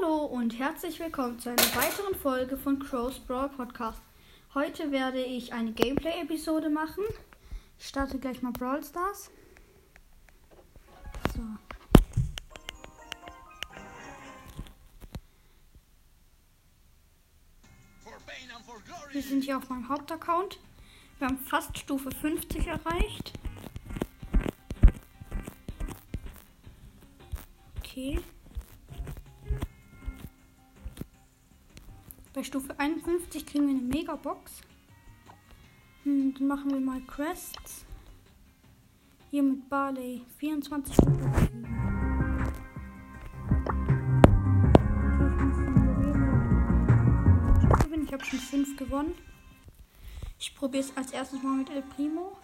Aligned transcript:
Hallo 0.00 0.24
und 0.24 0.58
herzlich 0.58 0.98
willkommen 1.00 1.38
zu 1.38 1.50
einer 1.50 1.74
weiteren 1.74 2.14
Folge 2.14 2.56
von 2.56 2.78
Crow's 2.78 3.18
Brawl 3.18 3.48
Podcast. 3.48 4.00
Heute 4.54 4.92
werde 4.92 5.22
ich 5.22 5.52
eine 5.52 5.72
Gameplay-Episode 5.72 6.70
machen. 6.70 7.04
Ich 7.78 7.88
starte 7.88 8.18
gleich 8.18 8.40
mal 8.42 8.52
Brawl 8.52 8.82
Stars. 8.82 9.30
So. 11.34 11.42
Wir 19.12 19.22
sind 19.22 19.44
hier 19.44 19.58
auf 19.58 19.68
meinem 19.68 19.88
Hauptaccount. 19.88 20.58
Wir 21.18 21.28
haben 21.28 21.38
fast 21.38 21.76
Stufe 21.76 22.10
50 22.10 22.66
erreicht. 22.66 23.32
Okay. 27.78 28.20
Bei 32.40 32.44
Stufe 32.44 32.74
51 32.78 33.44
kriegen 33.44 33.66
wir 33.66 33.74
eine 33.74 33.82
Megabox. 33.82 34.62
Hm, 36.04 36.32
dann 36.38 36.46
machen 36.46 36.70
wir 36.70 36.80
mal 36.80 37.02
Quests. 37.02 37.84
Hier 39.30 39.42
mit 39.42 39.68
Barley. 39.68 40.22
24 40.38 40.94
Stufen. 40.94 41.66
Ich 48.06 48.12
habe 48.14 48.24
schon 48.24 48.38
5 48.38 48.76
gewonnen. 48.78 49.12
Ich 50.38 50.54
probiere 50.54 50.84
es 50.84 50.96
als 50.96 51.10
erstes 51.10 51.42
mal 51.42 51.58
mit 51.58 51.68
El 51.68 51.82
Primo. 51.82 52.38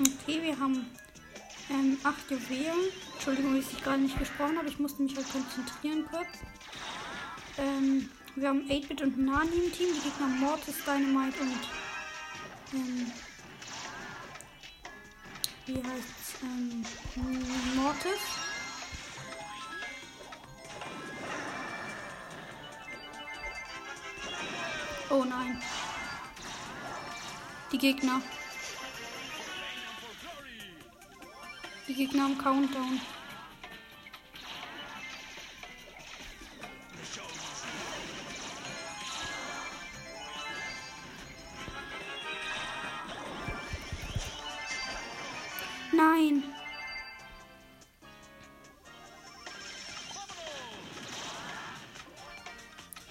Okay, 0.00 0.40
wir 0.42 0.58
haben 0.58 0.86
ähm, 1.68 1.98
8 2.02 2.30
Juwelen. 2.30 2.88
Entschuldigung, 3.12 3.54
dass 3.54 3.70
ich 3.70 3.82
gerade 3.82 4.00
nicht 4.00 4.18
gesprochen 4.18 4.56
habe. 4.56 4.68
Ich 4.68 4.78
musste 4.78 5.02
mich 5.02 5.14
halt 5.14 5.30
konzentrieren 5.30 6.06
kurz. 6.10 6.28
Ähm, 7.58 8.08
wir 8.34 8.48
haben 8.48 8.62
8-Bit 8.62 9.02
und 9.02 9.18
Nani 9.18 9.50
im 9.50 9.72
Team. 9.72 9.88
Die 9.94 10.00
Gegner 10.00 10.26
Mortis, 10.26 10.76
Dynamite 10.86 11.38
und 11.40 11.58
ähm, 12.72 13.12
wie 15.66 15.76
heißt's? 15.76 16.34
Ähm, 16.42 16.82
Mortis. 17.76 18.20
Oh 25.10 25.24
nein. 25.24 25.60
Die 27.70 27.78
Gegner. 27.78 28.22
Gegner 32.00 32.24
am 32.24 32.38
Countdown. 32.38 32.98
Nein. 45.92 46.42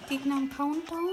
Gegner 0.08 0.34
am 0.34 0.50
Countdown. 0.50 1.10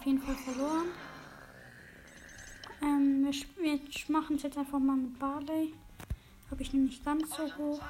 Auf 0.00 0.06
jeden 0.06 0.22
Fall 0.22 0.34
verloren. 0.34 0.86
Ähm, 2.82 3.26
wir, 3.26 3.34
wir 3.62 3.80
machen 4.08 4.36
es 4.36 4.42
jetzt 4.44 4.56
einfach 4.56 4.78
mal 4.78 4.96
mit 4.96 5.18
Barley. 5.18 5.74
Habe 6.50 6.62
ich 6.62 6.72
nämlich 6.72 7.04
ganz 7.04 7.28
so 7.36 7.42
hoch. 7.58 7.82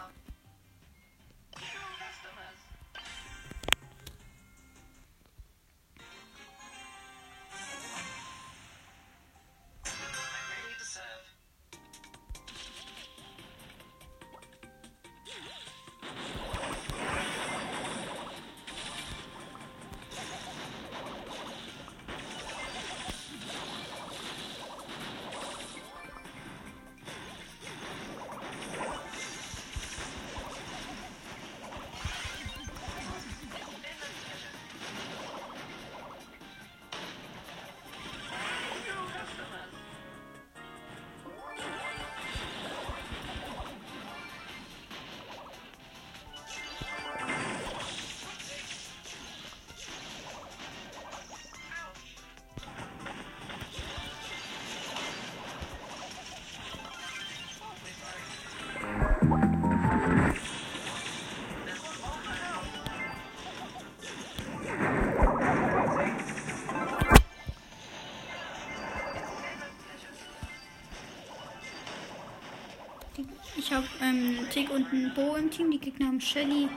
Tick 74.50 74.68
und 74.68 74.92
einen 74.92 75.14
Bo 75.14 75.36
im 75.36 75.48
Team. 75.48 75.70
Die 75.70 75.78
Gegner 75.78 76.08
haben 76.08 76.20
Shelly, 76.20 76.68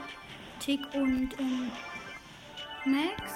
Tick 0.60 0.80
und 0.94 1.30
ähm, 1.40 1.72
Max. 2.84 3.32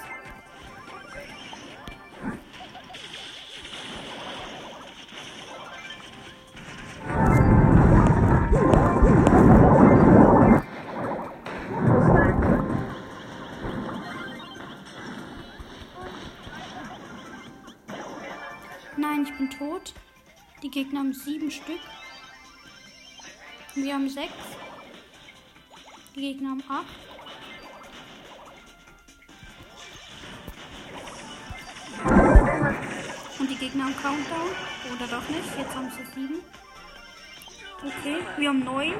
Nein, 18.97 19.25
ich 19.25 19.37
bin 19.37 19.51
tot. 19.51 19.95
Die 20.63 20.71
Gegner 20.71 21.01
haben 21.01 21.13
sieben 21.13 21.51
Stück 21.51 21.81
wir 23.89 23.95
haben 23.95 24.09
6. 24.11 24.29
Die 26.15 26.21
Gegner 26.21 26.51
haben 26.51 26.63
8. 26.69 26.85
Und 33.39 33.51
die 33.51 33.55
Gegner 33.55 33.85
haben 33.85 33.97
Countdown. 33.97 34.51
Oder 34.95 35.07
doch 35.07 35.27
nicht. 35.31 35.57
Jetzt 35.57 35.75
haben 35.75 35.91
sie 35.91 36.05
7. 36.21 36.43
Okay, 37.83 38.19
wir 38.37 38.49
haben 38.51 38.63
9. 38.63 38.95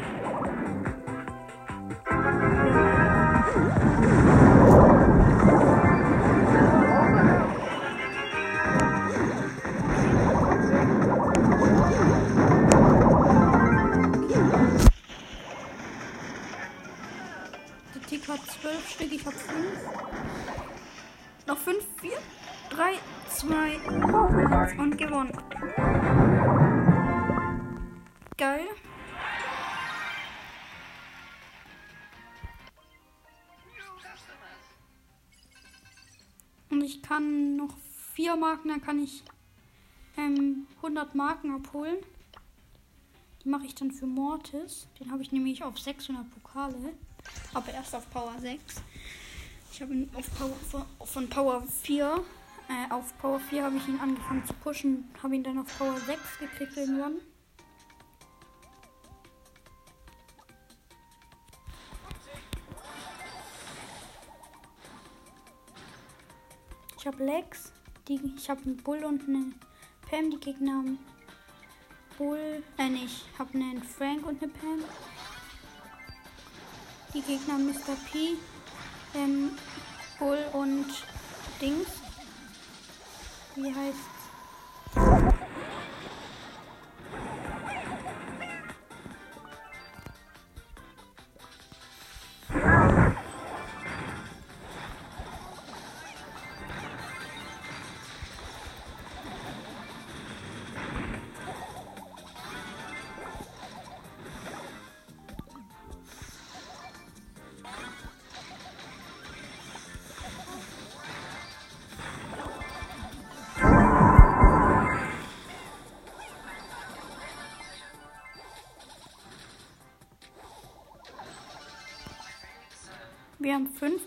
hat 18.29 18.45
zwölf 18.47 18.89
Stück, 18.91 19.13
ich 19.13 19.25
habe 19.25 19.37
fünf. 19.37 19.79
Noch 21.47 21.59
fünf, 21.59 21.85
vier, 22.01 22.19
drei, 22.69 22.93
zwei, 23.31 23.79
eins 23.81 24.79
und 24.79 24.99
gewonnen. 24.99 25.33
Geil. 28.37 28.67
Und 36.71 36.83
ich 36.83 37.03
kann 37.03 37.57
noch 37.57 37.75
vier 38.13 38.37
Marken, 38.37 38.69
dann 38.69 38.83
kann 38.83 39.03
ich 39.03 39.25
ähm, 40.19 40.67
100 40.77 41.15
Marken 41.15 41.55
abholen. 41.55 41.97
Die 43.43 43.49
mache 43.49 43.65
ich 43.65 43.75
dann 43.75 43.91
für 43.91 44.07
Mortis. 44.07 44.87
Den 45.01 45.11
habe 45.11 45.23
ich 45.23 45.33
nämlich 45.33 45.65
auf 45.65 45.79
600 45.79 46.29
Pokale. 46.31 46.93
Aber 47.55 47.73
erst 47.73 47.95
auf 47.95 48.09
Power 48.11 48.35
6. 48.39 48.83
Ich 49.73 49.83
habe 49.83 49.95
ihn 49.95 50.11
auf 50.15 50.27
Power, 50.37 50.87
von, 51.07 51.29
Power 51.29 51.63
4. 51.83 52.25
Äh, 52.69 52.93
auf 52.93 53.17
Power 53.19 53.41
4 53.41 53.65
habe 53.65 53.77
ich 53.77 53.89
ihn 53.89 54.01
angefangen 54.01 54.45
zu 54.45 54.53
pushen. 54.55 55.09
Habe 55.23 55.37
ihn 55.37 55.43
dann 55.43 55.59
auf 55.59 55.79
Power 55.79 55.97
6 55.99 56.21
gekriegt 56.41 56.77
irgendwann. 56.77 57.17
Ich 66.99 67.07
habe 67.07 67.25
Lex. 67.25 67.73
Die, 68.09 68.21
ich 68.37 68.51
habe 68.51 68.63
einen 68.63 68.77
Bull 68.79 69.05
und 69.05 69.29
eine 69.29 69.53
Pam. 70.09 70.31
Die 70.31 70.41
Gegner 70.41 70.73
haben 70.73 70.99
Bull. 72.19 72.63
Äh, 72.79 72.89
ich 73.05 73.25
habe 73.39 73.55
einen 73.55 73.83
Frank 73.83 74.27
und 74.27 74.43
eine 74.43 74.51
Pam. 74.51 74.83
Die 77.15 77.23
Gegner 77.23 77.59
Mr. 77.59 77.97
P. 78.11 78.37
Ähm, 79.15 79.53
Bull 80.19 80.45
und 80.53 80.87
Dings. 81.61 81.89
Wie 83.55 83.75
heißt 83.75 84.18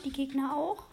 die 0.03 0.11
Gegner 0.11 0.55
auch. 0.55 0.83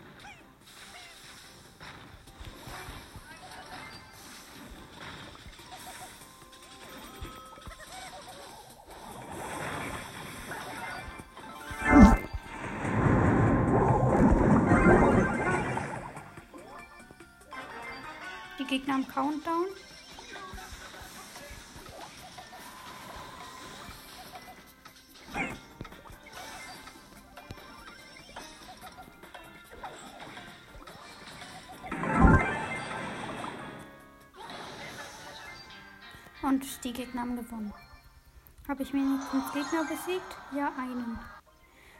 Die 18.58 18.64
Gegner 18.64 18.94
am 18.96 19.08
Countdown. 19.08 19.77
Und 36.48 36.82
die 36.82 36.94
Gegner 36.94 37.20
haben 37.20 37.36
gewonnen. 37.36 37.74
Habe 38.66 38.82
ich 38.82 38.94
wenigstens 38.94 39.52
Gegner 39.52 39.84
besiegt? 39.84 40.34
Ja, 40.56 40.72
einen. 40.78 41.18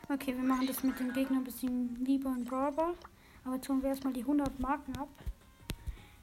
Okay, 0.09 0.35
wir 0.35 0.43
machen 0.43 0.67
das 0.67 0.83
mit 0.83 0.99
dem 0.99 1.13
Gegner 1.13 1.43
besiegen 1.43 2.03
lieber 2.03 2.31
in 2.31 2.47
Brawl 2.47 2.73
Ball. 2.73 2.95
Aber 3.45 3.61
tun 3.61 3.83
wir 3.83 3.91
erstmal 3.91 4.15
die 4.15 4.23
100 4.23 4.59
Marken 4.59 4.97
ab. 4.97 5.11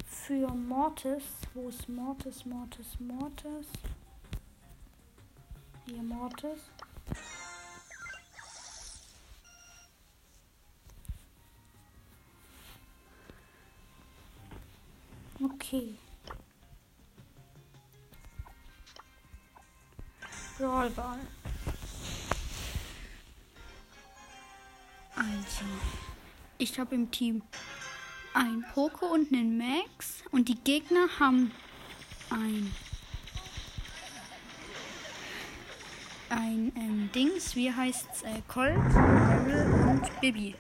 Für 0.08 0.48
Mortis. 0.56 1.24
Wo 1.54 1.70
ist 1.70 1.88
Mortis, 1.88 2.48
Mortis, 2.48 3.00
Mortis? 3.00 3.68
Hier 5.86 6.02
Mortis. 6.02 6.72
Ich 26.66 26.80
habe 26.80 26.96
im 26.96 27.12
Team 27.12 27.44
ein 28.34 28.66
Poco 28.74 29.06
und 29.06 29.32
einen 29.32 29.56
Max 29.56 30.24
und 30.32 30.50
die 30.50 30.56
Gegner 30.56 31.08
haben 31.20 31.52
ein 32.32 32.72
ein 36.30 36.72
ähm, 36.76 37.10
Dings, 37.14 37.56
wie 37.56 37.72
heißt's, 37.72 38.24
äh, 38.24 38.42
Colt, 38.48 38.80
Daryl 38.96 39.68
und 39.88 40.22
Bibi. 40.22 40.56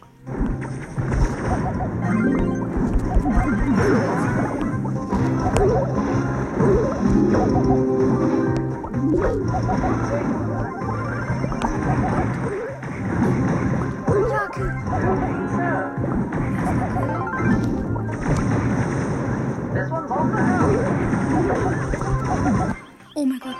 Oh 23.17 23.25
mein 23.25 23.39
Gott. 23.39 23.55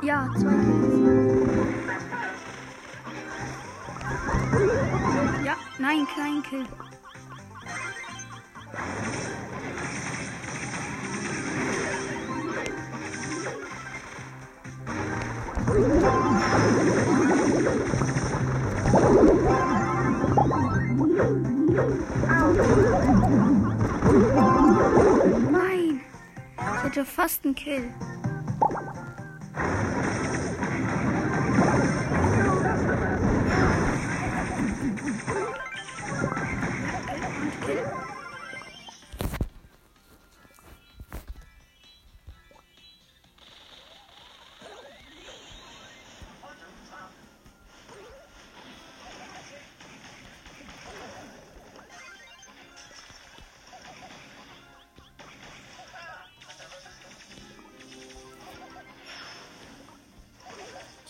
Ja, 0.00 0.30
zwei 0.38 0.48
Kills. 0.48 0.86
Ja, 5.44 5.56
nein, 5.78 6.06
kein 6.14 6.40
Kill. 6.44 6.64
Nein. 25.50 26.00
Ich 26.56 26.84
hatte 26.84 27.04
fast 27.04 27.44
einen 27.44 27.56
Kill. 27.56 27.92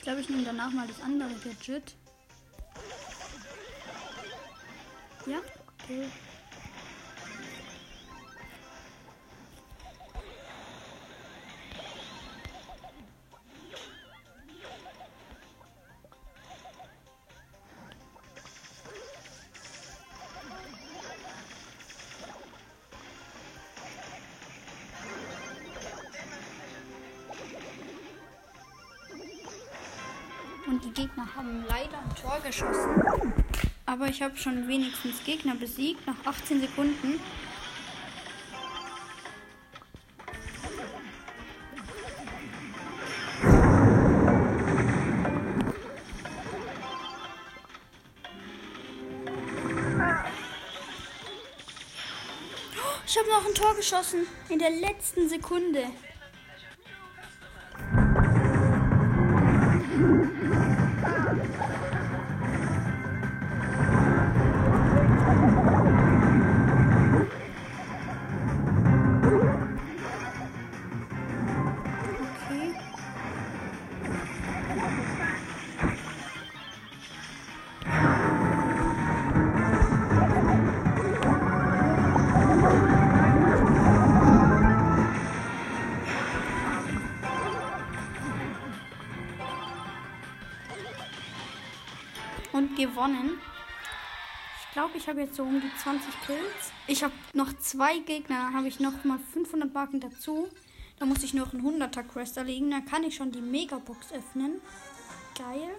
Glaube, 0.07 0.21
ich 0.21 0.29
nehme 0.29 0.45
danach 0.45 0.71
mal 0.71 0.87
das 0.87 1.01
andere 1.03 1.31
Gadget. 1.43 1.97
Ja, 5.27 5.39
okay. 5.83 6.09
Geschossen. 32.47 33.03
Aber 33.85 34.07
ich 34.07 34.23
habe 34.23 34.37
schon 34.37 34.69
wenigstens 34.69 35.23
Gegner 35.25 35.55
besiegt 35.55 36.07
nach 36.07 36.25
18 36.25 36.61
Sekunden. 36.61 37.21
Ich 53.09 53.19
habe 53.19 53.31
noch 53.31 53.47
ein 53.47 53.55
Tor 53.55 53.75
geschossen 53.75 54.27
in 54.51 54.59
der 54.59 54.71
letzten 54.71 55.29
Sekunde. 55.29 55.85
Gewonnen. 92.97 93.39
Ich 94.61 94.73
glaube, 94.73 94.97
ich 94.97 95.09
habe 95.09 95.21
jetzt 95.21 95.37
so 95.37 95.43
um 95.43 95.61
die 95.61 95.75
20 95.83 96.09
Kills. 96.27 96.73
Ich 96.87 97.05
habe 97.05 97.13
noch 97.35 97.53
zwei 97.59 97.99
Gegner, 97.99 98.53
habe 98.53 98.69
ich 98.69 98.81
noch 98.81 99.05
mal 99.05 99.19
500 99.33 99.73
Marken 99.73 100.01
dazu. 100.01 100.49
Da 100.99 101.05
muss 101.05 101.23
ich 101.23 101.35
noch 101.35 101.53
einen 101.53 101.63
100er 101.63 102.03
Quest 102.03 102.39
erlegen. 102.39 102.71
Dann 102.71 102.87
kann 102.87 103.05
ich 103.05 103.17
schon 103.17 103.33
die 103.33 103.41
Megabox 103.41 104.13
öffnen. 104.13 104.61
Geil. 105.37 105.71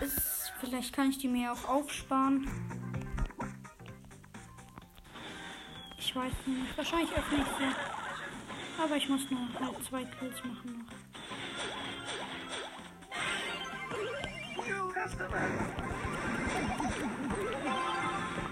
Ist, 0.00 0.52
vielleicht 0.60 0.92
kann 0.92 1.10
ich 1.10 1.18
die 1.18 1.28
mir 1.28 1.52
auch 1.52 1.68
aufsparen. 1.68 2.48
Ich 5.98 6.14
weiß 6.14 6.32
nicht. 6.46 6.76
Wahrscheinlich 6.76 7.10
öffne 7.12 7.38
ich 7.38 7.44
sie. 7.44 8.82
Aber 8.82 8.96
ich 8.96 9.08
muss 9.08 9.28
nur 9.30 9.40
halt 9.60 9.84
zwei 9.84 10.04
Kills 10.04 10.44
machen 10.44 10.86
noch. 10.86 10.98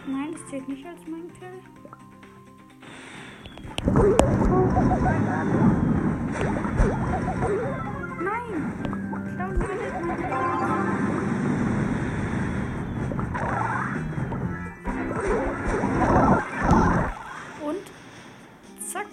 Nein, 0.07 0.33
das 0.33 0.47
zählt 0.49 0.69
nicht 0.69 0.87
als 0.87 1.01
mein 1.07 1.31
Kill. 1.35 1.61
Nein! 8.23 8.73
Nicht 9.11 9.39
mein 9.39 10.17
Kill. 10.17 10.33
Und? 17.61 17.87
Zack. 18.87 19.07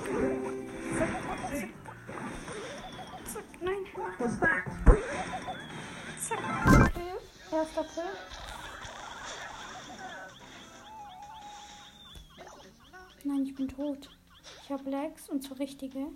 Zack, 0.97 1.09
zack. 1.51 1.69
Zack, 3.25 3.43
nein. 3.61 4.62
Kill. 7.81 8.03
Nein, 13.23 13.45
ich 13.45 13.55
bin 13.55 13.67
tot. 13.67 14.09
Ich 14.63 14.71
habe 14.71 14.89
Lags 14.91 15.27
und 15.29 15.43
zwar 15.43 15.57
richtige. 15.57 16.07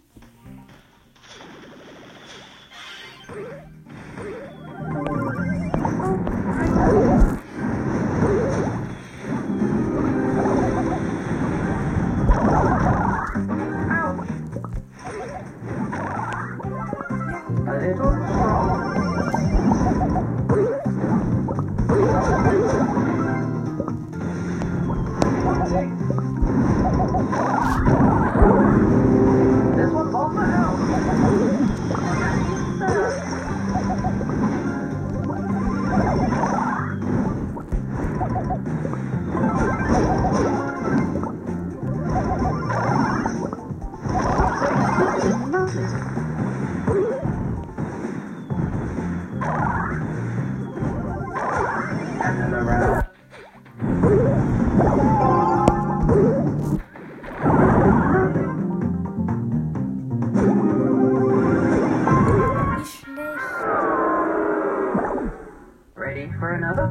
Ready 66.18 66.32
for 66.40 66.54
another? 66.54 66.86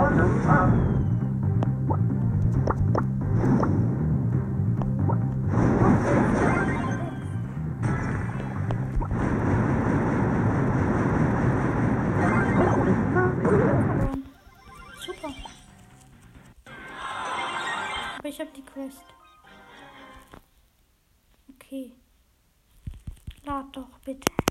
Um, 0.00 0.34
verloren. 13.44 14.24
Super. 15.06 15.34
Ich 18.24 18.40
habe 18.40 18.50
die 18.56 18.64
Quest. 18.64 19.04
Okay. 21.48 21.92
Lad 23.44 23.66
doch 23.76 24.00
bitte. 24.04 24.43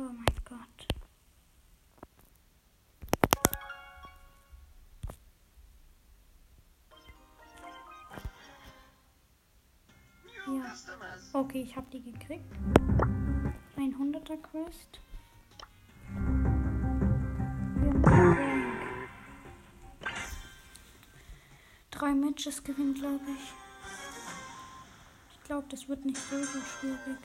Oh 0.00 0.12
mein 0.12 0.24
Gott. 0.44 0.86
Ja. 10.46 10.74
Okay, 11.32 11.62
ich 11.62 11.76
habe 11.76 11.86
die 11.90 12.00
gekriegt. 12.00 12.44
100er 13.98 14.36
Quest. 14.40 15.00
Drei 21.90 22.14
Matches 22.14 22.62
gewinnen, 22.62 22.94
glaube 22.94 23.24
ich. 23.26 23.52
Ich 25.32 25.42
glaube, 25.42 25.66
das 25.68 25.88
wird 25.88 26.04
nicht 26.04 26.18
so, 26.18 26.36
so 26.44 26.60
schwierig. 26.60 27.18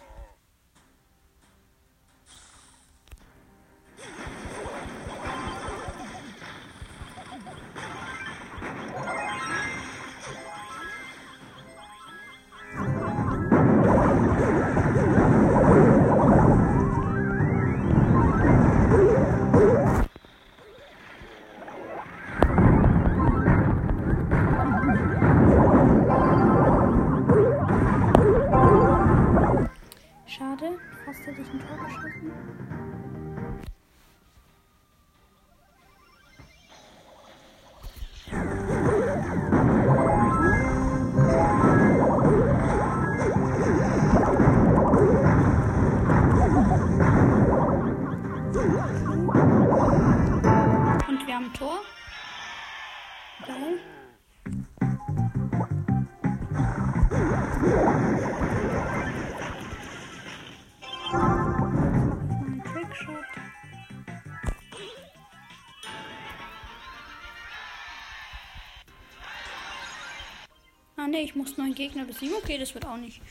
Ne, 71.13 71.22
ich 71.22 71.36
muss 71.36 71.60
neun 71.60 71.75
Gegner 71.75 72.05
besiegen. 72.05 72.34
Okay, 72.41 72.58
das 72.58 72.74
wird 72.74 72.88
auch 72.88 72.98
nicht 72.98 73.22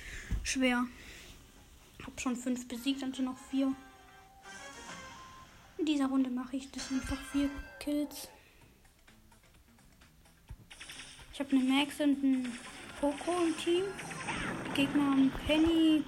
schwer. 0.45 0.87
Hab 2.07 2.21
schon 2.21 2.37
fünf 2.37 2.69
besiegt, 2.69 3.03
also 3.03 3.25
noch 3.25 3.37
vier. 3.51 3.75
In 5.79 5.87
dieser 5.87 6.07
Runde 6.07 6.31
mache 6.31 6.59
ich 6.59 6.71
das 6.71 6.93
einfach 6.93 7.19
vier 7.33 7.51
Kills. 7.81 8.29
Ich 11.33 11.41
habe 11.41 11.51
eine 11.57 11.65
Max 11.65 11.99
und 11.99 12.23
einen 12.23 12.57
Poco 13.01 13.33
im 13.45 13.57
Team. 13.59 13.83
Die 14.69 14.75
Gegner 14.75 15.03
haben 15.03 15.33
Penny, 15.45 16.05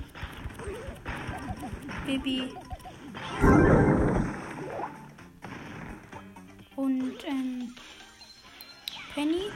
Baby 2.07 2.53
und 6.77 7.25
ähm, 7.27 7.75
Penny, 9.13 9.51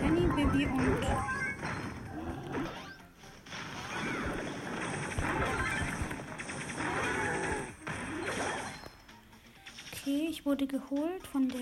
Penny, 0.00 0.26
Baby 0.36 0.66
und 0.66 1.37
ich 10.28 10.44
wurde 10.44 10.66
geholt 10.66 11.26
von 11.26 11.48
der 11.48 11.60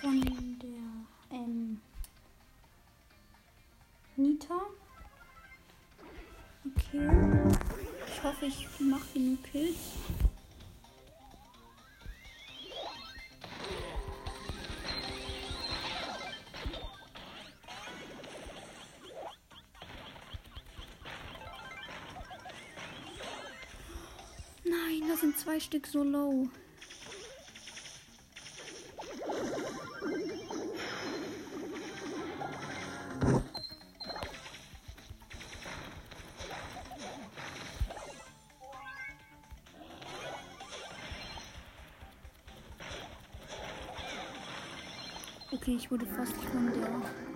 von 0.00 0.20
der 0.20 1.38
ähm, 1.38 1.80
Nita. 4.16 4.60
Okay. 6.76 7.10
Ich 8.06 8.22
hoffe, 8.22 8.46
ich 8.46 8.68
mache 8.80 9.06
genug 9.14 9.42
Kills. 9.44 9.76
Stück 25.62 25.86
so 25.86 26.02
low. 26.02 26.48
Okay, 45.52 45.76
ich 45.76 45.90
wurde 45.90 46.06
fast 46.06 46.34
von 46.34 46.72
der 46.72 47.31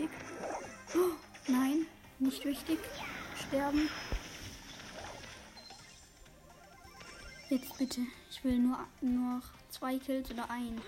Wichtig. 0.00 0.18
Oh, 0.94 1.12
nein, 1.46 1.86
nicht 2.18 2.42
wichtig. 2.46 2.78
Sterben. 3.36 3.90
Jetzt 7.50 7.76
bitte. 7.76 8.00
Ich 8.30 8.42
will 8.42 8.58
nur, 8.58 8.78
noch 9.02 9.42
zwei 9.68 9.98
Kills 9.98 10.30
oder 10.30 10.48
ein. 10.50 10.80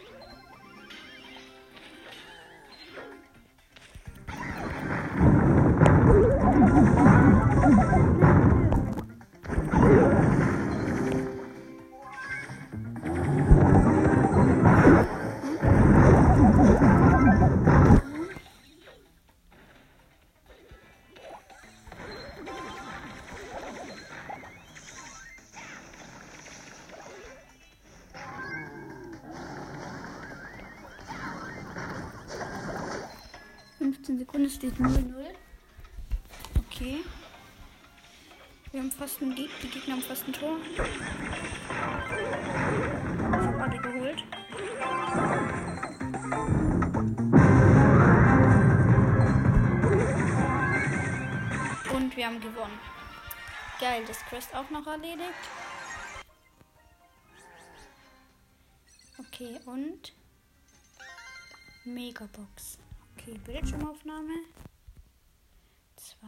Steht 34.52 34.74
0-0. 34.74 35.14
Okay. 36.66 36.98
Wir 38.70 38.80
haben 38.80 38.92
fast 38.92 39.20
einen 39.20 39.34
Gegner. 39.34 39.56
Die 39.62 39.68
Gegner 39.68 39.94
haben 39.94 40.02
fast 40.02 40.26
ein 40.26 40.32
Tor. 40.32 40.56
Ich 40.64 40.78
habe 43.28 43.62
alle 43.62 43.78
geholt. 43.78 44.24
Und 51.92 52.16
wir 52.16 52.26
haben 52.26 52.40
gewonnen. 52.40 52.78
Geil, 53.80 54.04
das 54.06 54.20
Quest 54.26 54.54
auch 54.54 54.70
noch 54.70 54.86
erledigt. 54.86 55.28
Okay, 59.18 59.58
und 59.66 60.12
Megabox. 61.84 62.78
Okay, 63.16 63.38
Bildschirmaufnahme. 63.44 64.32
2, 65.96 66.26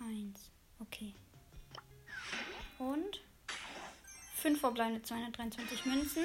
1. 0.00 0.50
Okay. 0.80 1.14
Und 2.78 3.22
5 4.36 4.60
verbleibende 4.60 5.02
223 5.02 5.86
Münzen. 5.86 6.24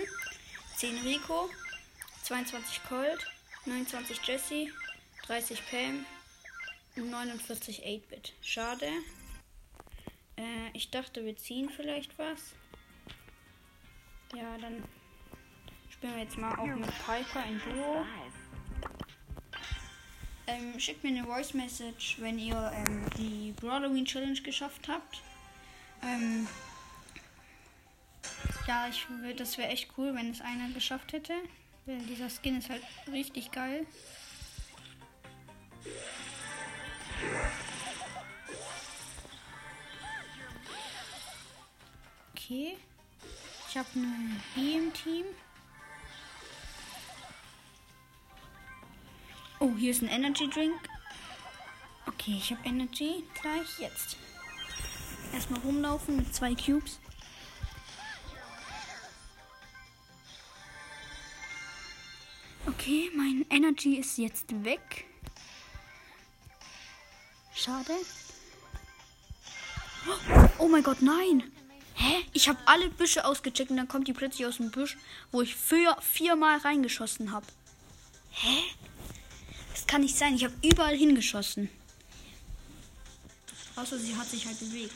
10 0.76 0.98
Rico. 1.04 1.50
22 2.24 2.84
Colt. 2.84 3.26
29 3.66 4.20
Jesse. 4.26 4.68
30 5.24 5.62
Pam. 5.70 6.06
Und 6.96 7.10
49 7.10 7.86
8-Bit. 7.86 8.34
Schade. 8.42 8.88
Äh, 10.38 10.70
ich 10.74 10.90
dachte, 10.92 11.26
wir 11.26 11.36
ziehen 11.38 11.70
vielleicht 11.70 12.18
was. 12.18 12.56
Ja, 14.36 14.58
dann 14.58 14.84
spielen 15.90 16.16
wir 16.16 16.24
jetzt 16.24 16.38
mal 16.38 16.56
auch 16.58 16.66
mit 16.66 16.90
Piper 17.06 17.46
in 17.46 17.60
Duo. 17.60 18.06
Ähm, 20.50 20.80
schickt 20.80 21.04
mir 21.04 21.10
eine 21.10 21.26
Voice 21.26 21.54
Message, 21.54 22.18
wenn 22.20 22.40
ihr 22.40 22.72
ähm, 22.74 23.06
die 23.20 23.54
Halloween 23.62 24.06
Challenge 24.06 24.42
geschafft 24.42 24.88
habt. 24.88 25.22
Ähm, 26.02 26.48
ja, 28.68 28.88
ich 28.88 29.08
würde, 29.10 29.36
das 29.36 29.60
wäre 29.60 29.70
echt 29.70 29.92
cool, 29.98 30.16
wenn 30.16 30.32
es 30.32 30.42
einer 30.42 30.70
geschafft 30.74 31.14
hätte. 31.14 31.34
Weil 31.86 32.00
dieser 32.00 32.30
Skin 32.30 32.58
ist 32.58 32.70
halt 32.70 32.82
richtig 33.12 33.52
geil. 33.52 33.86
Okay. 42.36 42.76
Ich 43.70 43.78
habe 43.78 43.88
eine 43.96 44.42
B 44.56 44.78
im 44.78 44.94
Team. 44.94 45.26
Oh, 49.62 49.74
hier 49.78 49.92
ist 49.92 50.02
ein 50.02 50.08
Energy 50.08 50.50
Drink. 50.50 50.80
Okay, 52.06 52.36
ich 52.38 52.52
habe 52.52 52.66
Energy 52.66 53.26
gleich 53.42 53.80
jetzt. 53.80 54.16
Erstmal 55.34 55.60
rumlaufen 55.62 56.16
mit 56.16 56.34
zwei 56.34 56.56
Cubes. 56.56 57.00
Okay, 62.66 63.12
mein 63.16 63.46
Energy 63.50 63.96
ist 63.96 64.18
jetzt 64.18 64.64
weg. 64.64 65.06
Schade. 67.54 67.94
Oh 70.58 70.70
mein 70.70 70.84
Gott, 70.84 71.02
nein. 71.02 71.52
Hä? 71.96 72.24
Ich 72.32 72.48
habe 72.48 72.60
alle 72.66 72.90
Büsche 72.90 73.26
ausgecheckt 73.26 73.72
und 73.72 73.78
dann 73.78 73.90
kommt 73.90 74.08
die 74.08 74.14
plötzlich 74.14 74.48
aus 74.48 74.58
dem 74.58 74.72
Büsch, 74.72 74.98
wo 75.32 75.42
ich 75.42 75.54
vier, 75.54 75.98
viermal 76.00 76.60
reingeschossen 76.60 77.34
habe. 77.34 77.46
Hä? 78.32 78.64
Kann 79.90 80.02
nicht 80.02 80.16
sein. 80.16 80.36
Ich 80.36 80.44
habe 80.44 80.54
überall 80.64 80.96
hingeschossen. 80.96 81.68
Außer 83.76 83.98
sie 83.98 84.16
hat 84.16 84.28
sich 84.28 84.46
halt 84.46 84.60
bewegt. 84.60 84.94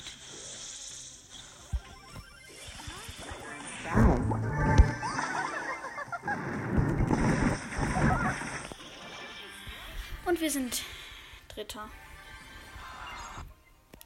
Und 10.25 10.39
wir 10.39 10.51
sind 10.51 10.83
Dritter. 11.47 11.89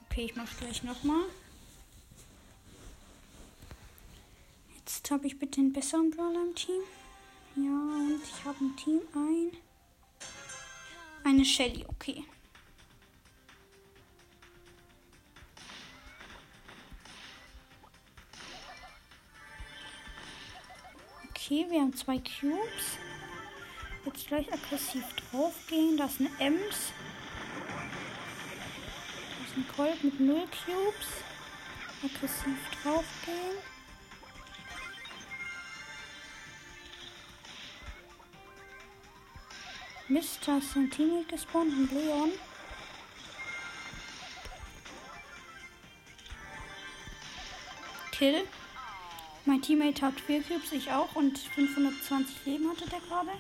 Okay, 0.06 0.24
ich 0.24 0.38
mach's 0.38 0.56
gleich 0.58 0.84
nochmal. 0.84 1.26
Jetzt 4.78 5.12
habe 5.12 5.28
ich 5.28 5.38
bitte 5.38 5.60
einen 5.60 5.74
besseren 5.74 6.12
Brawler 6.12 6.44
im 6.44 6.56
Team. 6.56 6.82
Ja, 7.58 7.72
und 7.72 8.22
ich 8.24 8.46
habe 8.46 8.58
im 8.62 8.78
Team 8.78 9.02
ein. 9.14 9.67
Eine 11.28 11.44
Shelly, 11.44 11.84
okay. 11.90 12.24
Okay, 21.30 21.66
wir 21.70 21.82
haben 21.82 21.94
zwei 21.98 22.18
Cubes. 22.20 22.98
Jetzt 24.06 24.28
gleich 24.28 24.54
aggressiv 24.54 25.04
draufgehen. 25.16 25.98
Das 25.98 26.14
ist 26.14 26.22
eine 26.22 26.30
Ems. 26.40 26.94
Das 29.38 29.50
ist 29.50 29.58
ein 29.58 29.68
Colt 29.76 30.02
mit 30.06 30.18
0 30.22 30.48
Cubes. 30.64 31.08
Aggressiv 32.06 32.58
draufgehen. 32.82 33.77
Ein 40.76 40.90
Teammate 40.90 41.28
gespawnt 41.28 41.74
und 41.74 41.92
Leon. 41.92 42.32
Kill. 48.12 48.44
Mein 49.46 49.62
Teammate 49.62 50.02
hat 50.02 50.20
4 50.20 50.44
Cubes, 50.44 50.72
ich 50.72 50.92
auch 50.92 51.16
und 51.16 51.38
520 51.38 52.46
Leben 52.46 52.70
hatte 52.70 52.90
der 52.90 53.00
gerade. 53.02 53.32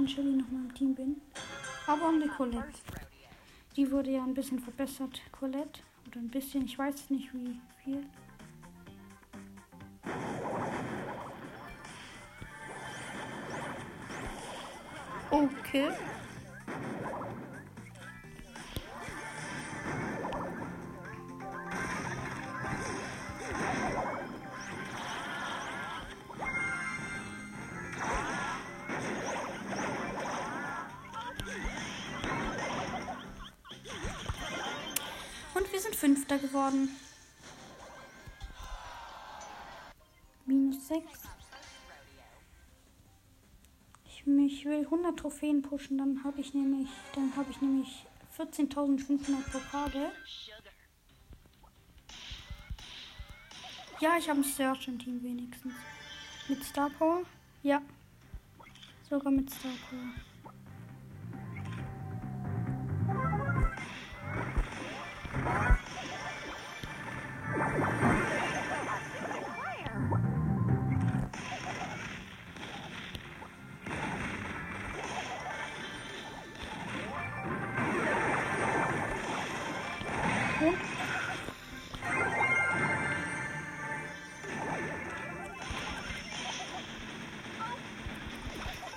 Mit 0.00 0.10
Shelly 0.10 0.32
nochmal 0.32 0.62
im 0.62 0.74
Team 0.74 0.94
bin. 0.94 1.20
Aber 1.86 2.08
um 2.08 2.20
die 2.20 2.28
Colette. 2.28 2.66
Die 3.76 3.90
wurde 3.90 4.10
ja 4.10 4.22
ein 4.24 4.34
bisschen 4.34 4.58
verbessert, 4.58 5.20
Colette. 5.32 5.80
Oder 6.06 6.20
ein 6.20 6.28
bisschen, 6.28 6.64
ich 6.64 6.78
weiß 6.78 7.10
nicht 7.10 7.32
wie 7.34 7.60
viel. 7.84 8.04
Okay. 15.30 15.90
Geworden. 36.70 36.96
Minus 40.46 40.88
6. 40.88 41.04
Ich, 44.04 44.26
ich 44.26 44.64
will 44.64 44.84
100 44.84 45.18
Trophäen 45.18 45.62
pushen, 45.62 45.98
dann 45.98 46.22
habe 46.24 46.40
ich 46.40 46.54
nämlich, 46.54 46.88
dann 47.14 47.34
habe 47.36 47.50
ich 47.50 47.60
nämlich 47.60 48.06
14.500 48.36 49.50
Pokale. 49.50 50.12
Ja, 54.00 54.16
ich 54.18 54.28
habe 54.28 54.40
ein 54.40 54.44
Search 54.44 54.88
im 54.88 54.98
Team 54.98 55.22
wenigstens. 55.22 55.74
Mit 56.48 56.64
Star 56.64 56.90
Power? 56.90 57.22
Ja. 57.62 57.82
Sogar 59.08 59.30
mit 59.30 59.50
Star 59.50 59.72
Power. 59.88 60.29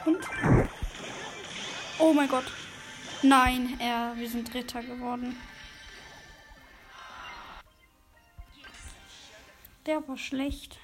Und? 0.05 0.19
Oh 1.99 2.13
mein 2.13 2.27
Gott. 2.27 2.45
Nein, 3.21 3.77
er, 3.79 4.13
wir 4.17 4.29
sind 4.29 4.53
Dritter 4.53 4.83
geworden. 4.83 5.37
Der 9.85 10.05
war 10.07 10.17
schlecht. 10.17 10.77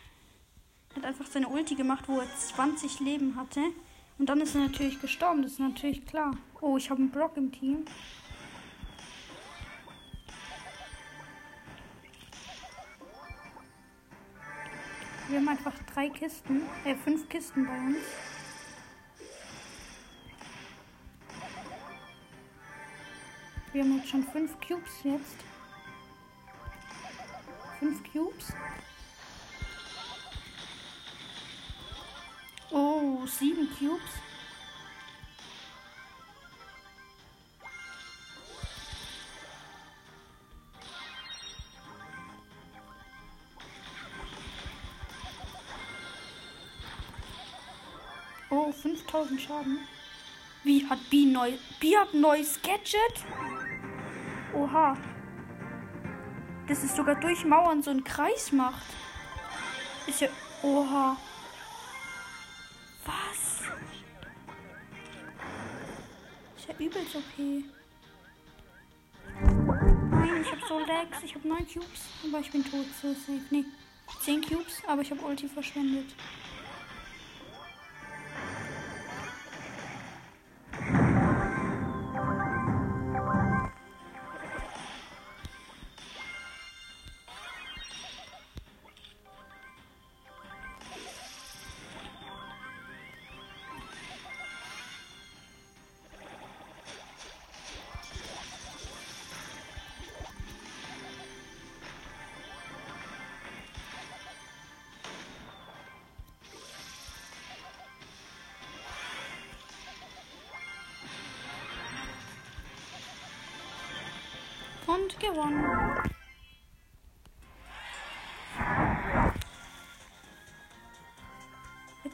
Er 0.91 0.97
hat 0.97 1.05
einfach 1.05 1.27
seine 1.27 1.47
Ulti 1.47 1.75
gemacht, 1.75 2.05
wo 2.07 2.19
er 2.19 2.27
20 2.35 2.99
Leben 3.01 3.35
hatte. 3.35 3.61
Und 4.17 4.27
dann 4.27 4.41
ist 4.41 4.55
er 4.55 4.61
natürlich 4.61 4.99
gestorben, 4.99 5.41
das 5.41 5.53
ist 5.53 5.59
natürlich 5.59 6.05
klar. 6.05 6.35
Oh, 6.61 6.77
ich 6.77 6.89
habe 6.89 7.01
einen 7.01 7.11
Brock 7.11 7.37
im 7.37 7.51
Team. 7.51 7.85
Wir 15.29 15.37
haben 15.37 15.47
einfach 15.47 15.73
drei 15.93 16.09
Kisten, 16.09 16.63
äh, 16.85 16.95
fünf 16.95 17.29
Kisten 17.29 17.65
bei 17.65 17.77
uns. 17.77 17.97
Wir 23.71 23.83
haben 23.83 23.97
jetzt 23.97 24.09
schon 24.09 24.23
fünf 24.23 24.59
Cubes 24.59 25.03
jetzt. 25.03 25.35
Fünf 27.77 28.01
Cubes. 28.11 28.51
Oh, 32.71 33.25
sieben 33.27 33.69
Cubes. 33.77 34.01
Oh, 48.49 48.71
5000 48.71 49.39
Schaden. 49.39 49.79
Wie 50.63 50.85
hat 50.89 50.97
B 51.11 51.25
neu. 51.25 51.53
B 51.79 51.95
hat 51.95 52.13
neues 52.15 52.59
Gadget? 52.61 53.25
Oha. 54.59 54.97
Das 56.67 56.83
ist 56.83 56.95
sogar 56.95 57.15
durch 57.15 57.45
Mauern 57.45 57.81
so 57.81 57.91
einen 57.91 58.03
Kreis 58.03 58.51
macht. 58.51 58.85
Ist 60.05 60.21
ja. 60.21 60.27
Oha. 60.61 61.15
Was? 63.05 63.61
Ist 66.57 66.67
ja 66.67 66.75
übelst 66.77 67.15
okay. 67.15 67.63
so 70.67 70.79
lags. 70.79 71.23
Ich 71.23 71.33
habe 71.33 71.47
9 71.47 71.57
Cubes, 71.67 72.01
aber 72.27 72.39
ich 72.39 72.51
bin 72.51 72.63
tot. 72.63 72.85
So 73.01 73.13
safe. 73.13 73.41
Nee, 73.49 73.65
10 74.21 74.41
Cubes, 74.41 74.81
aber 74.87 75.01
ich 75.01 75.09
habe 75.09 75.21
Ulti 75.21 75.47
verschwendet. 75.47 76.13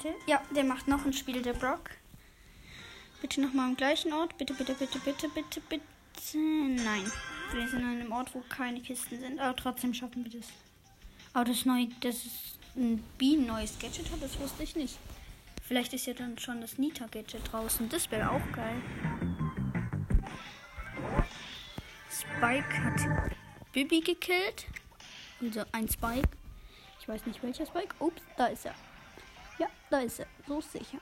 Bitte? 0.06 0.18
Ja, 0.28 0.40
der 0.56 0.64
macht 0.64 0.88
noch 0.88 1.04
ein 1.04 1.14
Spiel, 1.14 1.42
der 1.42 1.54
Brock. 1.54 1.90
Bitte 3.22 3.42
nochmal 3.42 3.70
am 3.70 3.76
gleichen 3.76 4.14
Ort. 4.14 4.38
Bitte, 4.38 4.54
bitte, 4.54 4.76
bitte, 4.76 5.00
bitte, 5.00 5.30
bitte, 5.30 5.62
bitte. 5.62 6.38
Nein. 6.38 7.12
Wir 7.52 7.68
sind 7.68 7.84
an 7.84 8.00
einem 8.00 8.12
Ort, 8.12 8.36
wo 8.36 8.42
keine 8.42 8.82
Kisten 8.82 9.20
sind. 9.20 9.40
Aber 9.40 9.56
trotzdem 9.56 9.96
schaffen 9.96 10.24
wir 10.24 10.40
das. 10.40 10.50
Aber 11.34 11.46
das 11.46 11.66
neue, 11.66 11.88
das 12.02 12.18
ist 12.18 12.60
ein 12.76 13.04
Bienen 13.18 13.48
neues 13.48 13.80
Gadget 13.80 14.12
hat, 14.12 14.22
das 14.22 14.40
wusste 14.40 14.62
ich 14.62 14.76
nicht. 14.76 15.00
Vielleicht 15.64 15.92
ist 15.94 16.06
ja 16.06 16.14
dann 16.14 16.38
schon 16.38 16.62
das 16.62 16.78
Nita-Gadget 16.78 17.52
draußen. 17.52 17.90
Das 17.90 18.12
wäre 18.12 18.30
auch 18.30 18.52
geil. 18.52 18.80
Spike 22.12 22.84
hat 22.84 23.36
Bibi 23.72 24.02
gekillt. 24.02 24.68
Also 25.42 25.64
ein 25.72 25.90
Spike. 25.90 26.30
Ich 27.02 27.08
weiß 27.08 27.26
nicht 27.26 27.42
welcher 27.42 27.66
Spike. 27.66 27.96
Ups, 27.98 28.22
da 28.38 28.48
ist 28.48 28.66
er. 28.66 28.76
Ja, 29.58 29.68
da 29.90 30.00
ist 30.00 30.20
er. 30.20 30.28
So 30.48 30.62
sicher. 30.62 31.00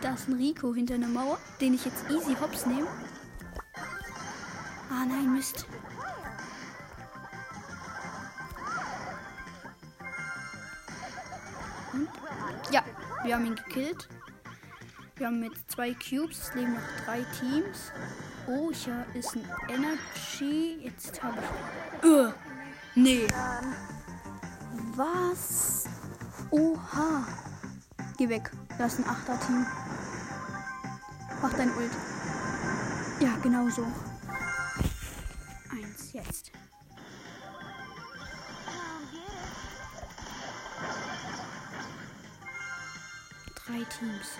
Da 0.00 0.14
ist 0.14 0.28
ein 0.28 0.34
Rico 0.34 0.74
hinter 0.74 0.94
einer 0.94 1.08
Mauer, 1.08 1.38
den 1.60 1.74
ich 1.74 1.84
jetzt 1.84 2.08
easy 2.10 2.34
hops 2.40 2.66
nehme. 2.66 2.86
Ah 4.90 5.04
nein, 5.04 5.34
Mist. 5.34 5.66
Ja, 12.70 12.84
wir 13.24 13.34
haben 13.34 13.46
ihn 13.46 13.54
gekillt. 13.56 14.08
Wir 15.16 15.26
haben 15.26 15.42
jetzt 15.42 15.70
zwei 15.70 15.94
Cubes. 15.94 16.48
Es 16.48 16.54
leben 16.54 16.74
noch 16.74 17.04
drei 17.04 17.22
Teams. 17.38 17.92
Oh, 18.50 18.72
hier 18.72 19.04
ist 19.12 19.36
ein 19.36 19.46
Energy. 19.68 20.78
Jetzt 20.82 21.22
habe 21.22 21.36
ich. 21.38 22.02
Uh, 22.02 22.32
nee. 22.94 23.26
Was? 24.96 25.84
Oha. 26.50 27.26
Geh 28.16 28.26
weg. 28.30 28.50
Das 28.78 28.94
ist 28.94 29.00
ein 29.00 29.10
Achter-Team. 29.10 29.66
Mach 31.42 31.52
dein 31.52 31.68
Ult. 31.76 31.92
Ja, 33.20 33.36
genau 33.42 33.68
so. 33.68 33.86
Eins 35.70 36.12
jetzt. 36.14 36.50
Drei 43.66 43.84
Teams. 43.84 44.38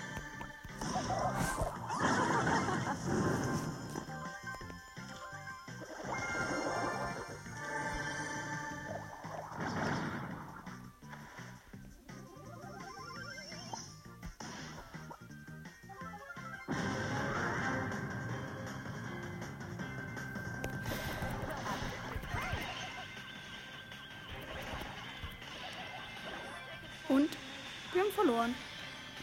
Haben 28.09 28.15
verloren. 28.15 28.55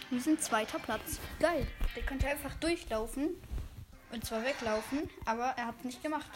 Wir 0.09 0.21
sind 0.21 0.41
zweiter 0.41 0.79
Platz. 0.79 1.19
Geil. 1.39 1.65
Der 1.95 2.03
könnte 2.03 2.27
einfach 2.27 2.53
durchlaufen. 2.55 3.29
Und 4.11 4.25
zwar 4.25 4.43
weglaufen, 4.43 5.09
aber 5.25 5.53
er 5.57 5.67
hat 5.67 5.75
es 5.79 5.85
nicht 5.85 6.03
gemacht. 6.03 6.29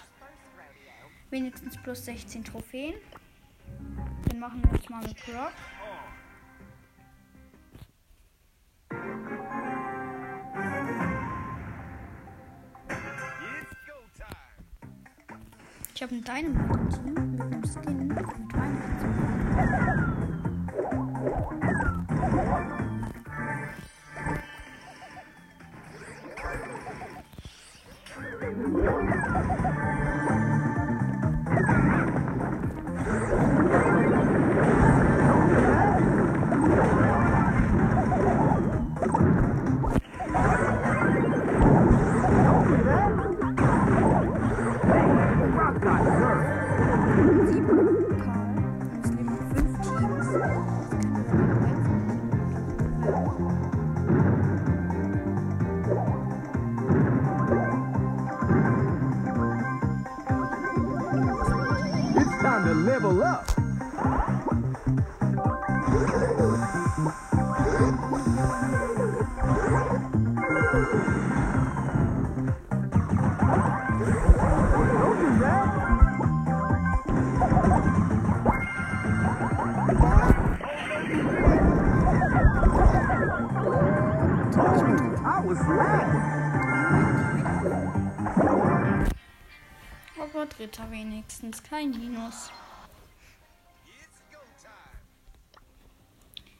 Wenigstens 1.29 1.77
plus 1.77 2.03
16 2.05 2.43
Trophäen. 2.43 2.95
Den 4.31 4.39
machen 4.39 4.63
wir 4.63 4.75
jetzt 4.75 4.89
mal 4.89 5.01
mit 5.01 5.15
Brock. 5.25 5.53
Ich 15.93 16.01
habe 16.01 16.13
einen 16.13 16.23
Dynamite-Team 16.23 17.31
mit 17.31 17.41
einem 17.41 17.63
Skin 17.65 18.48
Dritter 90.69 90.91
wenigstens, 90.91 91.63
kein 91.63 91.89
Minus. 91.89 92.51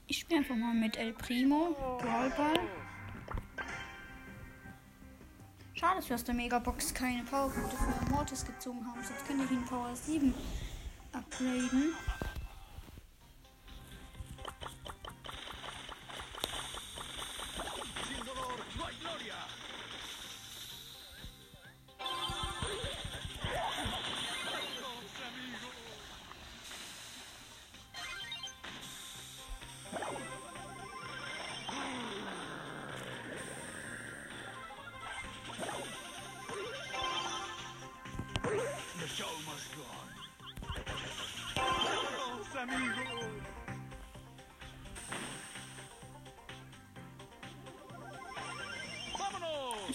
Ich 0.08 0.18
spiele 0.18 0.40
einfach 0.40 0.56
mal 0.56 0.74
mit 0.74 0.98
El 0.98 1.14
Primo, 1.14 1.76
Brawlball. 2.00 2.60
Schade, 5.76 5.98
dass 5.98 6.10
wir 6.10 6.16
aus 6.16 6.24
der 6.24 6.34
Megabox 6.34 6.92
keine 6.92 7.24
Powerpunkte 7.24 7.78
für 7.78 8.12
Mortis 8.12 8.44
gezogen 8.44 8.84
haben. 8.88 9.04
Sonst 9.04 9.28
könnte 9.28 9.44
ich 9.44 9.52
ihn 9.52 9.64
Power 9.66 9.96
7 9.96 10.34
upgraden. 11.14 11.94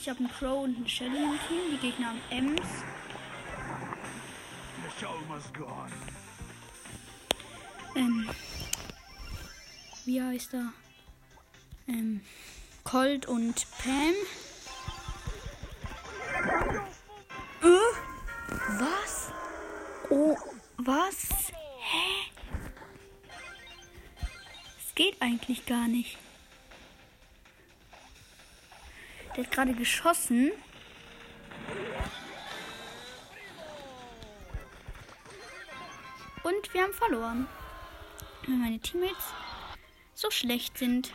Ich 0.05 0.11
habe 0.11 0.19
einen 0.19 0.31
Crow 0.31 0.65
und 0.65 0.77
einen 0.77 0.87
Shelly 0.87 1.17
im 1.17 1.39
Team. 1.49 1.71
Die 1.73 1.79
Gegner 1.79 2.09
haben 2.09 2.21
Ems. 2.29 2.61
The 4.83 5.01
show 5.01 5.15
must 5.31 5.55
go 5.55 5.65
on. 5.65 5.91
Ähm. 7.97 8.29
Wie 10.05 10.21
heißt 10.21 10.53
er? 10.53 10.75
Ähm. 11.87 12.21
Colt 12.85 13.25
und 13.25 13.67
Pam. 13.79 14.13
Äh? 17.63 17.79
Was? 18.79 19.33
Oh, 20.11 20.37
was? 20.77 21.51
Hä? 21.79 22.31
Es 24.87 24.95
geht 24.95 25.17
eigentlich 25.23 25.65
gar 25.65 25.89
nicht. 25.89 26.19
Gerade 29.55 29.73
geschossen. 29.73 30.51
Und 36.43 36.75
wir 36.75 36.83
haben 36.83 36.93
verloren. 36.93 37.47
Weil 38.47 38.57
meine 38.57 38.79
Teammates 38.79 39.33
so 40.13 40.31
schlecht 40.31 40.77
sind. 40.77 41.13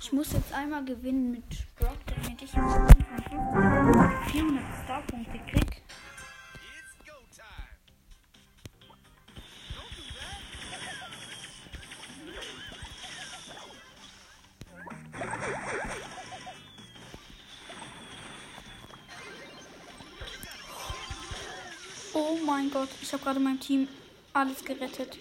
Ich 0.00 0.12
muss 0.12 0.32
jetzt 0.32 0.52
einmal 0.52 0.84
gewinnen 0.84 1.30
mit 1.30 1.76
Brock, 1.76 1.96
damit 2.06 2.42
ich 2.42 2.52
Gott, 22.72 22.88
ich 23.02 23.12
habe 23.12 23.22
gerade 23.22 23.38
meinem 23.38 23.60
Team 23.60 23.86
alles 24.32 24.64
gerettet. 24.64 25.18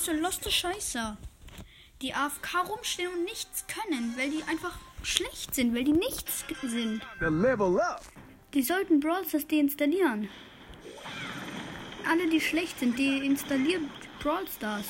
ich 0.00 0.04
so 0.04 0.12
loste 0.12 0.50
Scheiße? 0.50 1.16
Die 2.02 2.14
AFK 2.14 2.68
rumstehen 2.68 3.12
und 3.12 3.24
nichts 3.24 3.64
können, 3.66 4.14
weil 4.16 4.30
die 4.30 4.42
einfach 4.44 4.78
schlecht 5.02 5.54
sind, 5.54 5.74
weil 5.74 5.84
die 5.84 5.92
nichts 5.92 6.44
sind. 6.62 7.02
Die 8.54 8.62
sollten 8.62 9.00
Brawl 9.00 9.26
Stars 9.26 9.46
deinstallieren. 9.46 10.28
Alle, 12.08 12.28
die 12.28 12.40
schlecht 12.40 12.78
sind, 12.78 12.98
die 12.98 13.24
installieren 13.24 13.90
Brawl 14.20 14.46
Stars. 14.48 14.86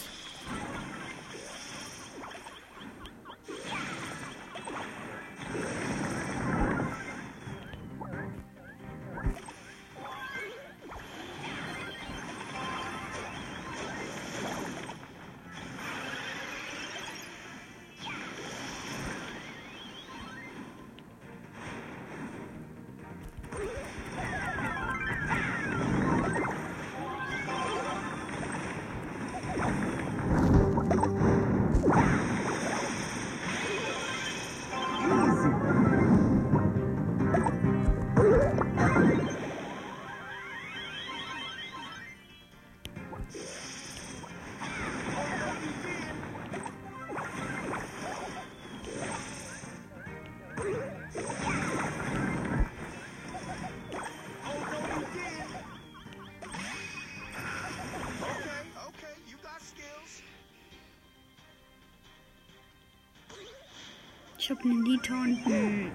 Ich 64.63 64.71
einen 64.71 64.83
Nita 64.83 65.15
und 65.15 65.47
einen. 65.47 65.91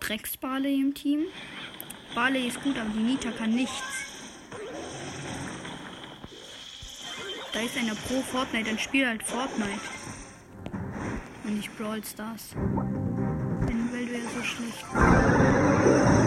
Drecksbarley 0.00 0.80
im 0.80 0.94
Team. 0.94 1.24
Barley 2.14 2.46
ist 2.46 2.62
gut, 2.62 2.78
aber 2.78 2.90
die 2.90 3.00
Nita 3.00 3.30
kann 3.32 3.50
nichts. 3.50 3.82
Da 7.52 7.60
ist 7.60 7.76
einer 7.76 7.94
pro 7.94 8.20
Fortnite, 8.22 8.70
dann 8.70 8.78
spiel 8.78 9.06
halt 9.06 9.22
Fortnite. 9.24 9.80
Und 11.44 11.56
nicht 11.56 11.76
Brawl 11.76 12.04
Stars. 12.04 12.50
Denn 13.68 13.92
weil 13.92 14.06
du 14.06 14.20
so 14.28 14.44
schlecht. 14.44 16.17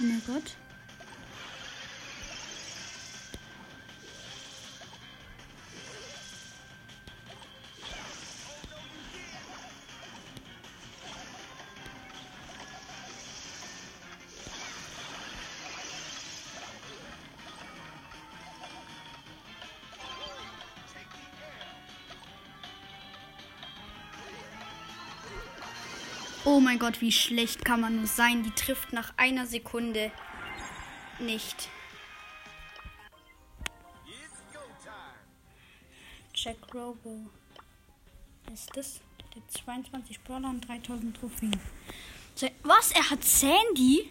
Oh 0.00 0.04
mein 0.04 0.22
Gott. 0.26 0.67
Oh 26.50 26.60
mein 26.60 26.78
Gott, 26.78 27.02
wie 27.02 27.12
schlecht 27.12 27.62
kann 27.62 27.82
man 27.82 27.96
nur 27.96 28.06
sein? 28.06 28.42
Die 28.42 28.50
trifft 28.52 28.94
nach 28.94 29.12
einer 29.18 29.44
Sekunde 29.46 30.10
nicht. 31.20 31.68
Jack 36.32 36.56
Robo. 36.72 37.26
Ist 38.50 38.74
das? 38.74 39.02
Der 39.34 39.46
22 39.46 40.20
Brawler 40.20 40.48
und 40.48 40.66
3000 40.66 41.14
Trophäen. 41.18 41.60
Was? 42.62 42.92
Er 42.92 43.10
hat 43.10 43.22
Sandy? 43.22 44.10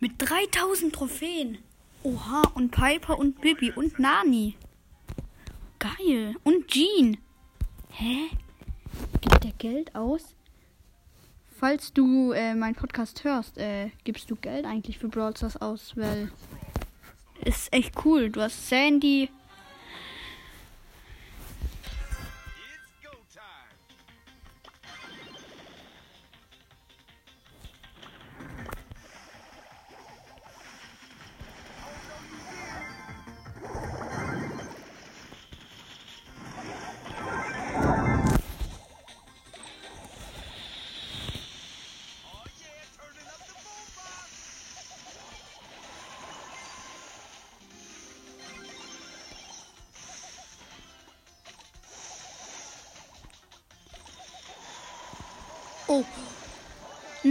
Mit 0.00 0.12
3000 0.16 0.94
Trophäen. 0.94 1.58
Oha, 2.04 2.40
und 2.54 2.70
Piper 2.70 3.18
und 3.18 3.42
Bibi 3.42 3.70
und 3.72 3.98
Nani. 3.98 4.56
Geil. 5.78 6.36
Und 6.42 6.68
Jean. 6.68 7.18
Hä? 7.90 8.30
Gibt 9.20 9.44
der 9.44 9.52
Geld 9.58 9.94
aus? 9.94 10.35
Falls 11.58 11.92
du 11.92 12.32
äh, 12.32 12.54
meinen 12.54 12.74
Podcast 12.74 13.24
hörst, 13.24 13.56
äh, 13.56 13.90
gibst 14.04 14.30
du 14.30 14.36
Geld 14.36 14.66
eigentlich 14.66 14.98
für 14.98 15.08
Brawl 15.08 15.34
Stars 15.34 15.56
aus, 15.56 15.96
weil 15.96 16.30
ist 17.44 17.72
echt 17.72 18.04
cool. 18.04 18.28
Du 18.28 18.42
hast 18.42 18.68
Sandy. 18.68 19.30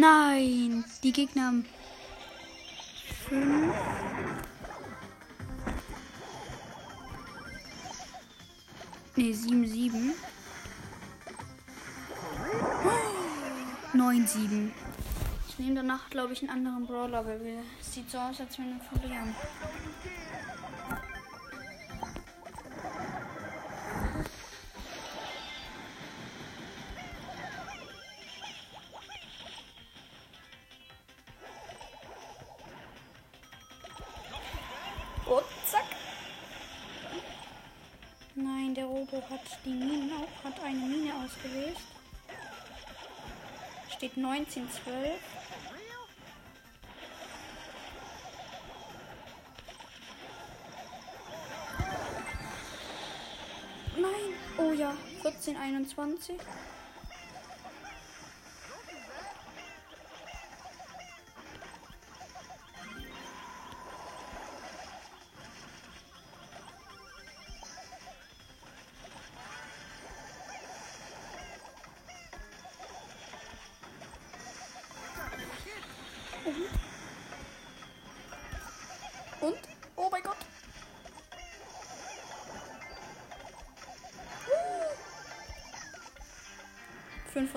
Nein, 0.07 0.85
die 1.01 1.11
Gegner 1.11 1.47
haben 1.47 1.65
fünf. 3.27 3.73
Ne, 9.15 9.33
sieben, 9.33 9.65
sieben. 9.65 10.13
Neun, 13.93 14.27
sieben. 14.27 14.71
Ich 15.49 15.57
nehme 15.57 15.73
danach, 15.73 16.07
glaube 16.11 16.33
ich, 16.33 16.41
einen 16.41 16.51
anderen 16.51 16.85
Brawler, 16.85 17.25
weil 17.25 17.63
es 17.81 17.91
sieht 17.91 18.11
so 18.11 18.19
aus, 18.19 18.39
als 18.39 18.59
wenn 18.59 18.77
wir 18.77 18.99
verlieren. 18.99 19.35
Die 39.65 39.71
Minen 39.71 40.11
auch, 40.13 40.43
hat 40.43 40.63
eine 40.63 40.79
Mine 40.79 41.11
ausgelöst. 41.15 41.81
Steht 43.89 44.15
19, 44.15 44.69
12. 44.69 45.19
Nein, 53.97 54.11
oh 54.57 54.73
ja, 54.73 54.93
14, 55.21 55.55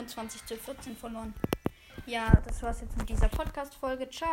21 0.08 0.46
zu 0.46 0.56
14 0.56 0.96
verloren. 0.96 1.34
Ja, 2.06 2.32
das 2.46 2.62
war's 2.62 2.80
jetzt 2.80 2.96
mit 2.96 3.08
dieser 3.08 3.28
Podcast-Folge. 3.28 4.08
Ciao. 4.08 4.26